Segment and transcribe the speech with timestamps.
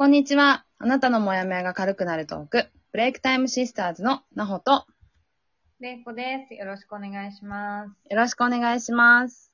[0.00, 0.64] こんにちは。
[0.78, 4.86] あなたのモヤモヤが軽くなるトーク、ブレイクタイムシスターズのなほと、
[5.78, 6.54] れいこです。
[6.54, 8.10] よろしくお願いします。
[8.10, 9.52] よろしくお願いします。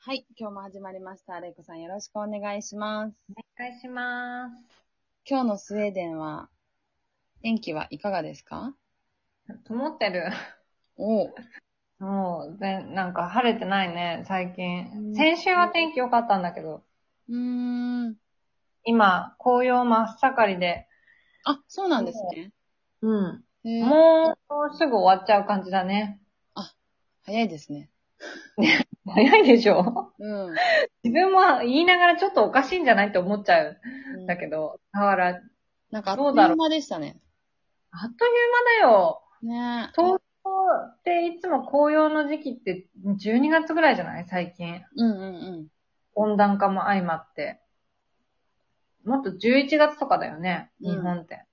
[0.00, 1.40] はい、今日も始まりました。
[1.40, 3.14] れいこさんよろしくお願いします。
[3.30, 4.52] お願いします。
[5.26, 6.50] 今日のスウェーデンは、
[7.40, 8.74] 天気はいかがですか？
[9.66, 10.30] 曇ってる。
[10.98, 11.34] おう
[12.00, 15.12] もう、ぜなんか晴れてないね、最う近。
[15.12, 16.82] ん先週は天気良かったんだけど、
[17.28, 18.16] うーん。
[18.84, 20.86] 今、紅葉真っ盛りで、
[21.44, 22.52] あ、そうなんですね。
[23.02, 23.44] うん。
[23.82, 24.36] も
[24.70, 26.20] うすぐ終わっちゃう感じだね。
[27.26, 27.90] 早いですね。
[29.06, 30.12] 早いでしょ？
[30.18, 30.54] うん。
[31.02, 33.78] 自分も言いながらちょっとおかしいんじゃないって思っちゃう
[34.18, 35.40] んだけど、だから、
[35.90, 37.18] なんかあっという間でしたね。
[37.90, 38.32] あっという
[38.82, 39.22] 間だよ。
[39.42, 40.50] ね東京
[40.92, 44.26] っていつも紅葉の時期って12月ぐらいじゃない？
[44.28, 44.82] 最近。
[44.96, 45.28] うんうんう
[45.62, 45.68] ん。
[46.14, 47.60] 温暖化も相まって。
[49.04, 51.44] もっと11月とかだよね、うん日本って。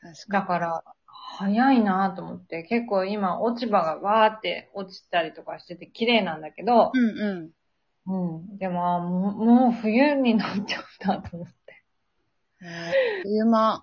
[0.00, 7.00] 確かだから、早いなと思って、結構今落ち葉がわーって落ちたりとかしてて綺麗なんだけど、に。
[7.00, 7.18] うん
[8.06, 8.36] うん。
[8.36, 8.58] うん。
[8.58, 11.84] でも、あもう冬になっちゃうんだと思って。
[12.60, 13.80] へーあっという間。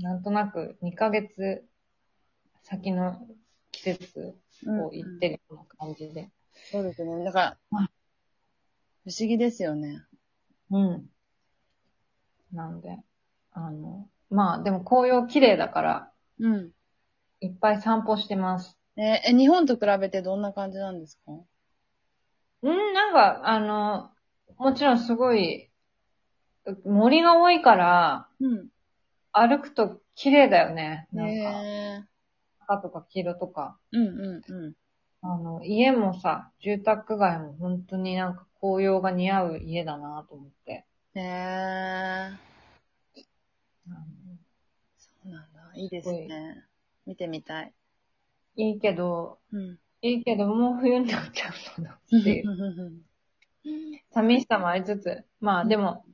[0.00, 1.64] なんとなく2ヶ月
[2.62, 3.26] 先の
[3.72, 6.30] 季節を言ってるような感じで。
[6.70, 7.24] そうですね。
[7.24, 7.88] だからうん、
[9.08, 10.02] 不思議ですよね。
[10.70, 11.06] うん。
[12.52, 12.98] なんで、
[13.52, 16.70] あの、まあでも紅葉綺麗だから、うん。
[17.40, 18.76] いっぱい散歩してます。
[18.98, 21.32] えーえ、日本と比べてどんな感じなんですか？
[22.62, 24.10] うん、なんか、あの、
[24.58, 25.70] もちろんすごい、
[26.84, 28.68] 森が多いから、うん。
[29.32, 31.08] 歩くと綺麗だよね。
[31.12, 32.04] なんか、へ
[32.60, 33.78] 赤とか黄色とか。
[33.94, 34.76] ーうんうんう
[35.20, 40.84] あの、家もさ、住宅街も本当になんか紅葉が似合う家だなと思って。
[41.14, 41.18] ん。
[41.18, 42.48] へー
[43.88, 44.38] うん
[44.98, 45.72] そうなんだ。
[45.74, 46.64] いいですね。
[47.06, 47.72] 見てみたい。
[48.56, 49.78] いいけど、うん。
[50.02, 53.02] いいけど、もう冬になっちゃうのなっていう。
[54.10, 56.04] 寂しさもありつつ、まあでも、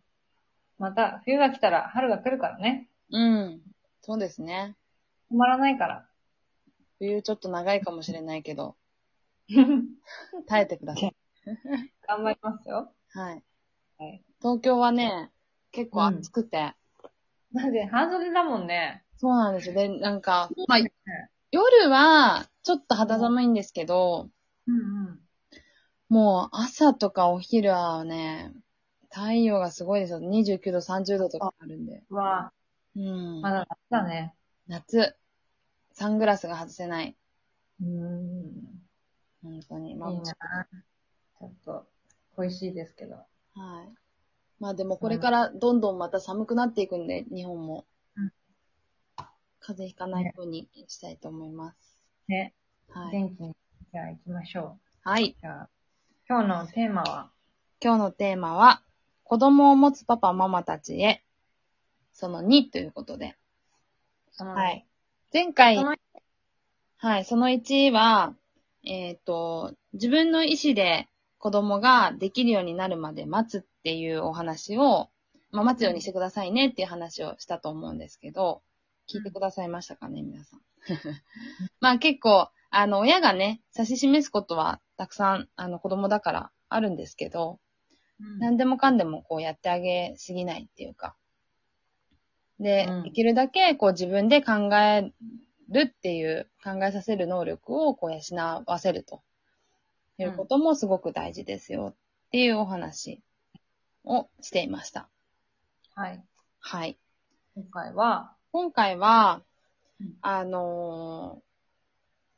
[0.79, 2.89] また冬が来たら春が来るからね。
[3.11, 3.61] うん。
[4.03, 4.77] そうですね。
[5.31, 6.07] 止まらないから。
[6.99, 8.77] 冬ちょっと長いかもしれないけど、
[10.47, 11.17] 耐えてください。
[12.07, 12.93] 頑張りますよ。
[13.11, 13.43] はい。
[13.99, 14.23] はい。
[14.41, 15.31] 東京はね、
[15.73, 16.75] 結構暑くて、
[17.53, 19.05] なんで、半袖だもんね。
[19.17, 19.75] そうなんですよ。
[19.75, 20.79] で、なんか、まあ、
[21.53, 24.29] 夜はちょっと肌寒いんですけど、
[24.67, 25.21] うんうん。
[26.09, 28.53] もう朝とかお昼はね、
[29.11, 30.19] 太陽がすごいですよ。
[30.19, 32.03] 29度、30度とかあるんで。
[32.11, 32.53] うわ
[32.97, 33.41] うん。
[33.41, 34.35] まだ夏だね。
[34.67, 35.17] 夏、
[35.93, 37.17] サングラスが外せない。
[37.81, 38.85] うん。
[39.43, 39.91] 本当に。
[39.91, 41.87] いいまあなちょっと、
[42.37, 43.17] 恋しいですけど。
[43.17, 43.25] は
[43.83, 43.95] い。
[44.61, 47.87] まあでもこれからどんどんまた寒くなっていくんで、日本も。
[48.17, 48.33] うん
[49.67, 51.99] 風邪ひかないようにしたいと思います。
[52.29, 52.53] ね。
[52.91, 53.13] はい。
[53.13, 53.57] 元気に、
[53.93, 55.35] じゃあ行きましょはい。
[55.39, 55.41] う。
[55.41, 55.69] じゃあ、
[56.29, 57.31] 今日のテーマは、
[57.83, 58.83] 今日のテーマは、
[59.23, 61.25] 子供を持つパパママたちへ、
[62.13, 63.39] その2ということで。
[64.37, 64.87] はい。
[65.33, 65.83] 前回
[66.99, 68.35] はい、その1は、
[68.85, 71.09] えっ、と、自分の意思で
[71.45, 75.11] 子供ができるようになるまで待つっていうお話を、
[75.51, 78.63] まあ、待つようにしてくださいねっていう話をしたと思うんですけど、
[79.13, 80.61] 聞いてくださいましたかね、皆さん。
[81.81, 87.61] まあ結構、あの、親がね、指し示すことはたくさん、あの、子供だからあるんですけど、
[88.21, 91.15] うん何でもかんでもこうやってあげすぎないっていうか。
[92.59, 95.13] で、うんできるだけこう自分で考え
[95.69, 99.23] るっていう、考えさせる能力をこう養わせると
[100.19, 101.95] いうこともすごく大事ですよっ
[102.31, 103.23] ていうお話
[104.05, 105.09] をしていました。
[105.95, 106.23] はい。
[106.61, 106.99] はい。
[107.55, 109.43] 今回は、今回は
[110.01, 111.45] うん、あのー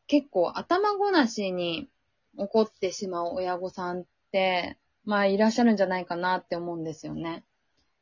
[0.09, 1.88] 結構頭ごなしに
[2.37, 7.44] 怒ってしまう親御さんって、まあいらっしゃるんじゃないかなって思うんですよね。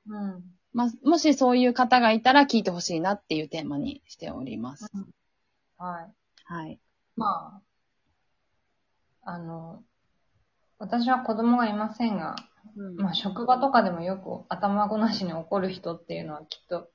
[0.07, 0.45] うん。
[0.73, 4.91] まあ、もしそういう方がいたら聞いてほしいなっていうテーマにしております。
[5.79, 6.13] はい。
[6.45, 6.81] はい。
[7.17, 7.63] まあ、
[9.25, 9.83] あの、
[10.79, 12.37] 私は子供がいませんが、
[12.77, 16.89] うんまあ職場とかでもよく頭ごなしに怒る人っていうのはきっと、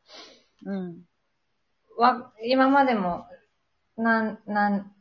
[0.65, 1.01] うん。
[1.97, 3.25] わ、今までも、
[3.97, 4.91] なん、なん、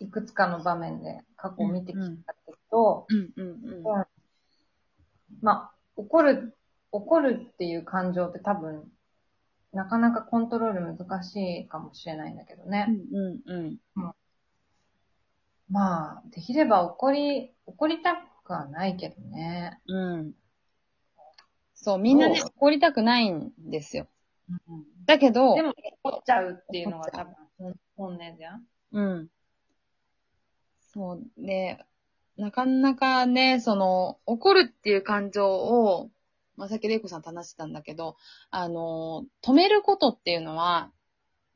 [0.00, 3.32] いくつかの場面で過去を見てきたけど、うん。
[3.36, 3.48] うん。
[3.64, 4.06] うん。
[5.40, 6.56] まあ、怒る、
[6.92, 8.90] 怒るっていう感情って多分、
[9.72, 12.86] なかなかコントロール難しいかもしれないんだけどね。
[13.12, 13.40] うん。
[13.46, 13.78] うん。
[15.70, 19.80] まあ、できれば怒り、怒りたくはないけどね。
[19.86, 20.32] うん。
[21.74, 24.08] そう、みんなね、そ怒りたくないんですよ。
[24.48, 25.72] うんだけど、でも、
[26.02, 29.28] 怒っちゃうっていうのが多分本本音じゃんうん。
[30.92, 31.22] そう。
[31.38, 31.78] で、
[32.36, 36.10] なかなかね、その、怒るっていう感情を、
[36.56, 38.16] まあ、さっきレイコさんと話してたんだけど、
[38.50, 40.92] あの、止めることっていうのは、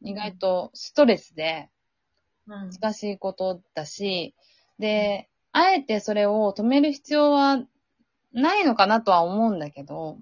[0.00, 1.71] 意外とストレスでうん。
[2.46, 4.34] 難しいことだし、
[4.78, 7.62] で、あえてそれを止める必要は
[8.32, 10.18] ないのかなとは思うんだけど、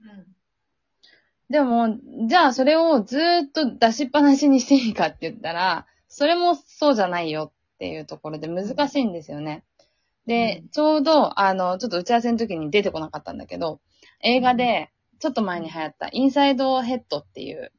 [0.00, 0.26] うん。
[1.48, 1.98] でも、
[2.28, 9.64] じゃあそれをずーっと出しっぱなしにしていいかって言ったら、それもそうじゃないよっていうところで難しいんですよね。
[10.26, 13.80] で、うんちょうど、あの、ちょっと打ち合わせの時に出てこなかったんだけど、
[14.22, 17.72] 映画で、ちょっと前に流行った、インサイドヘッドっていう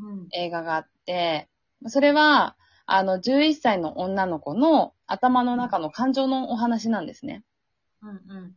[0.00, 0.28] うん。
[0.32, 1.48] 映画があって、
[1.86, 2.56] それは、
[2.90, 7.44] あの、11歳の女の子の頭の中の感情のお話なんですね。
[8.02, 8.10] うん。
[8.10, 8.54] うん。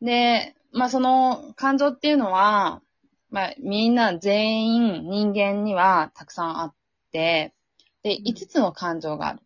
[0.00, 2.80] で、まあその感情っていうのは、
[3.28, 6.74] まあみんな全員人間にはたくさんあっ
[7.12, 7.52] て、
[8.02, 9.40] で、うん5つの感情がある。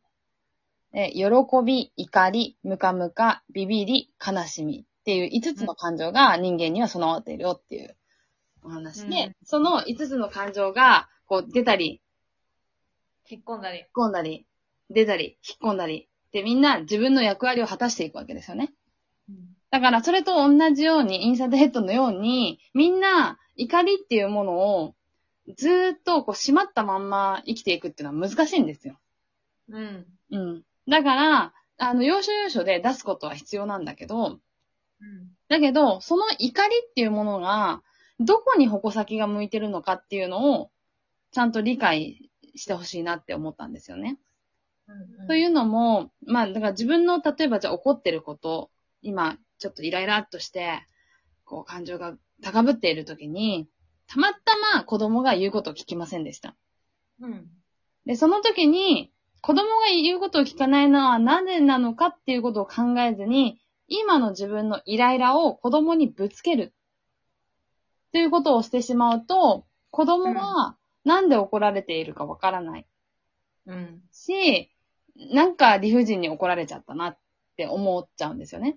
[0.93, 1.25] で喜
[1.65, 7.97] び、怒り、ムカムカ、ビビり、悲しみっていう5つの感情が人間には備わっているよっていう
[8.63, 12.01] お話で、うんその5つの感情がこう出たり、
[13.31, 13.79] 引っ込んだり。
[13.79, 14.47] 引っ込んだり、
[14.91, 18.73] 出たり、引っ込んだり、でみんな自分の役割を果たしていくわけですよね。
[19.29, 19.57] うん。
[19.71, 24.53] だから、それと同じように、インサイドヘッドのように、みんな、怒りっていうもの
[24.83, 24.95] を、
[25.57, 28.99] ずーっと、こう、閉まったまんま生きていくっていうのは難しいんですよ。
[29.69, 30.07] うん。
[30.31, 30.63] うん。
[30.89, 34.39] だから、あの、要所要所で出すことは必要なんだけど、うん。
[35.49, 37.83] だけど、その怒りっていうものが、
[38.21, 40.71] どこに矛先が向いてるのかっていうのを、
[41.33, 44.19] ちゃんと理解してほしいなって思ったんですよね。
[44.89, 45.27] うん。
[45.27, 48.71] というのも、まあ、だから自分の、例えばじゃあ怒ってること、
[49.03, 50.81] 今、ちょっとイライラっとして、
[51.45, 53.69] こう、感情が高ぶっている時に、
[54.07, 54.41] たまた
[54.75, 56.57] ま子供が言うことを聞きませんでした。
[57.21, 57.49] うん。
[58.05, 66.75] で、その時に、子供が言うことを聞かないのはなぜなのかっていうことを考えずに、今の自分のイライラを子供にぶつける。
[68.13, 70.77] ということをしてしまうと、子供は
[71.07, 72.87] なんで怒られているかわからない。
[73.67, 74.03] うん。
[74.11, 74.71] し、
[75.17, 77.19] なんか理不尽に怒られちゃったなっ
[77.57, 78.77] て思っちゃうんですよね。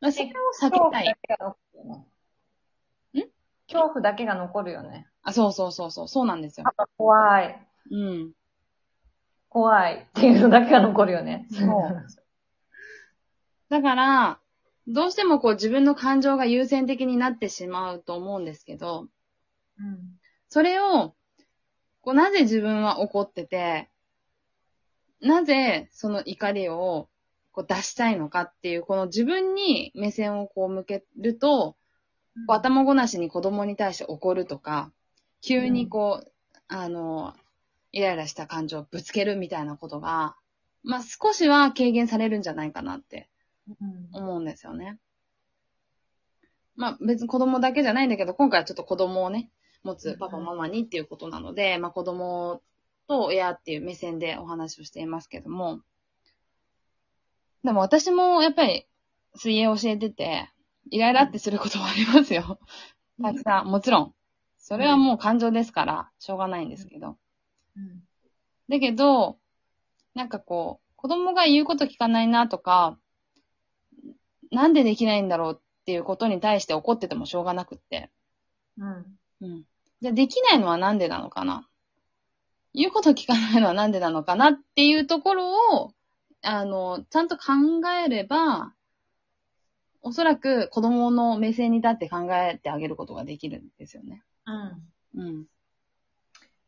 [0.00, 0.30] まあそれを
[0.62, 1.10] 避けたい。
[1.10, 1.14] ん？
[3.66, 5.08] 恐怖だけが残るよね。
[5.22, 6.66] あ、そうそうそうそう、そうなんですよ。
[6.96, 7.68] 怖い。
[7.90, 8.32] うん。
[9.48, 11.48] 怖いっていうのだけが残るよね。
[11.50, 12.06] そう。
[13.70, 14.38] だから、
[14.86, 19.08] どうしてもこう自分の感情が優先的になってしまうと思うんですけど、
[19.78, 20.21] うん。
[20.52, 21.14] それを、
[22.02, 23.88] こうなぜ自分は怒ってて、
[25.22, 27.08] なぜその怒りを
[27.52, 31.74] こう出したいのかっていう、この自分に目線をこう向けると、
[32.46, 34.92] こう頭ごなしに子供に対して怒るとか、
[35.40, 36.32] 急にこう、
[36.68, 37.32] あの、
[37.90, 40.36] イライラした感情をぶつけるみたいなことが、
[40.82, 43.30] まあ少しは軽減されるんじゃないかなって。
[44.12, 44.98] 思うんですよね。
[46.76, 49.48] まあ別に子供だけじゃないんだけど、今回はちょっと子供をね、
[49.82, 52.62] 持つパパママにっていうことなので、まあ子供
[53.08, 55.80] と親っていう目線でお話をしていますけども、
[57.64, 58.86] でも私もやっぱり
[59.36, 60.48] 水泳を教えてて、
[60.90, 62.58] イライラってすることもありますよ。
[63.22, 64.14] たくさん、もちろん。
[64.58, 67.16] それはもう感情ですから、しょうがないんですけど。
[67.76, 68.02] うん。
[68.68, 69.38] だけど、
[70.14, 72.98] なんかこう、子供が言うこと聞かないなとか、
[74.50, 78.10] なんでできないんだろうっていうことに対して怒っててもしょうがなくって。
[78.78, 79.18] うん。
[79.40, 79.64] うん。
[80.02, 81.68] じゃあできないのはなんでなのかな？
[82.74, 85.92] 言うこと聞かないのはなんでなのかなっていうところを、
[86.42, 87.52] あの、ちゃんと考
[88.04, 88.72] えれば、
[90.00, 94.24] おそらく子供の目線に立って考えてあげることができるんですよね。
[95.14, 95.22] うん。
[95.22, 95.44] うん。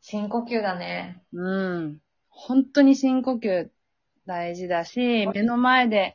[0.00, 1.20] 深呼吸だね。
[1.32, 2.00] うん。
[2.28, 3.68] 本当に深呼吸
[4.26, 6.14] 大事だし、目の前で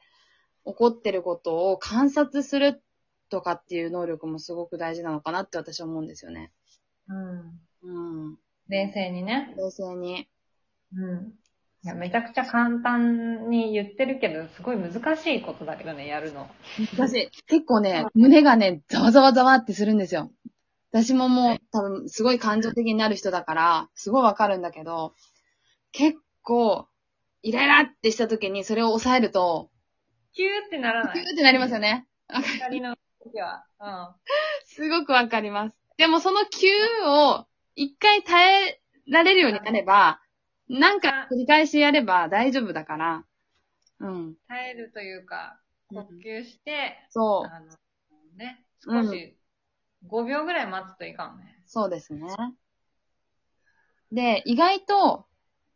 [0.66, 2.82] 起こってることを観察する
[3.30, 6.52] とかっていう能力もすごく大事なのかなって私は思うんですよね。
[7.10, 7.60] うん。
[7.84, 8.38] うん。
[8.68, 9.54] 冷静にね。
[9.58, 10.28] 冷静に。
[10.96, 11.34] うん。
[11.84, 16.50] いや、めちゃくちゃ簡単に言ってるけど、すごい難しいことだけどね、やるの。
[16.94, 20.32] 私、結構ね、胸がね、ざわざわざわってするんですよ。
[20.92, 25.14] 私ももう多分すごい感情的になる人だから、すごいわかるんだけど、
[25.92, 26.88] 結構、
[27.42, 29.70] イライラってした時にそれを抑えると、
[30.34, 31.14] キューってならない。
[31.14, 32.08] キューってなりますよね。
[32.30, 33.66] 怒りの時は。
[33.80, 34.16] うん。
[34.66, 35.79] すごくわかります。
[36.00, 36.70] でもその急
[37.06, 40.22] を一回耐えられるようになれば、
[40.70, 43.26] なんか繰り返しやれば大丈夫だから。
[44.00, 44.36] うん。
[44.48, 47.54] 耐えるというか、呼吸して、そう。
[47.54, 47.66] あの、
[48.38, 49.38] ね、うん少し、
[50.08, 51.62] 5秒ぐらい待つといいかもね。
[51.66, 52.30] そうですね。
[54.14, 55.26] で、意外と、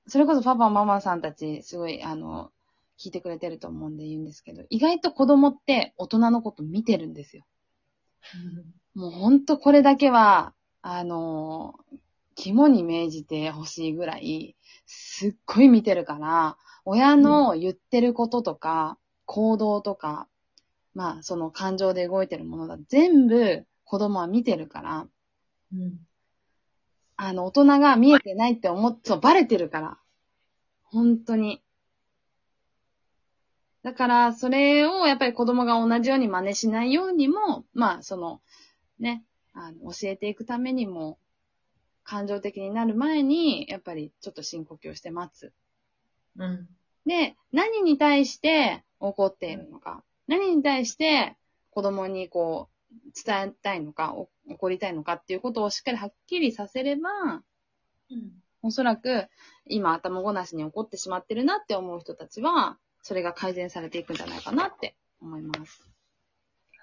[0.07, 2.53] それこそパパ、ママさんたち、すごい、あの、
[2.97, 7.45] 聞いてくれてると思うんで言うんですけど、意外と子供って大人のこと見てるんですよ。
[8.95, 11.75] もうほんとこれだけは、あの、
[12.35, 20.27] 肝に銘じてほしいぐらい、すっごい見てるから、親の言ってることとか、行動とか、
[20.93, 22.77] まあ、その感情で動いてるものだ。
[22.87, 25.07] 全部子供は見てるから、
[25.73, 25.99] うん。
[27.15, 29.97] あの、大人が見えてないって思っ、そう、バレてるから。
[30.83, 31.63] 本当に。
[33.81, 38.41] だから、それをやっぱり子供が同じように真似しないようにも、まあ、その、
[39.03, 41.19] ね、あの、教えていくためにも、
[42.03, 45.53] 感情的になる前に、やっぱりちょっと深呼吸をして待つ。
[46.37, 46.67] うん。
[47.05, 51.37] で、何に対して怒っているのか、何に対して
[51.69, 52.95] 子供にこう、
[53.25, 57.09] 伝えたいのか、お怒りたいのかっていうことをしっかりはっきりさせれば、
[58.09, 58.31] うん。
[58.61, 59.27] おそらく
[59.65, 65.89] 今頭ごなしに怒ってしまってるなって思う人たちは、それが改善されていくんじゃないかなって思います。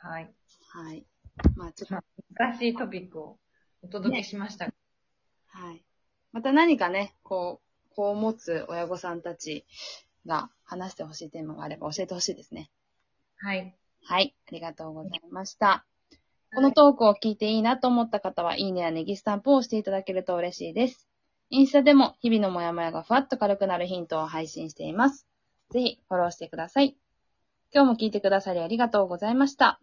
[0.02, 0.30] はい。
[0.68, 1.04] はい。
[1.56, 2.02] まあちょっと、ま
[2.35, 3.38] 難しいトピックを
[3.82, 4.66] お届けしました。
[5.49, 5.85] はい。
[6.32, 9.66] また何かね、こう、こう持つ親御さんたち
[10.26, 12.70] が話してほしいテーマがあれば教えてほしいですね。
[13.37, 13.75] はい。
[14.02, 14.35] はい。
[14.49, 15.85] ありがとうございました。
[16.54, 21.09] このトークを聞いていいなと思った方は、いいねやネギスタンプを押していただけると嬉しいです。
[21.50, 25.26] インスタでも日々のモヤモヤがふわっと軽くなるヒントを配信しています。
[25.70, 26.97] ぜひフォローしてください。
[27.73, 29.80] 今日も聞いてくださりありがとうございました。